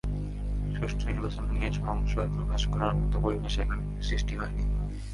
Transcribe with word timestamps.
সুষ্ঠু 0.75 1.03
নির্বাচন 1.07 1.43
নিয়ে 1.51 1.69
সংশয় 1.79 2.29
প্রকাশ 2.35 2.61
করার 2.67 2.93
মতো 2.95 3.17
পরিবেশ 3.19 3.55
এখানে 3.59 3.83
সৃষ্টি 4.01 4.33
হয়নি। 4.35 4.63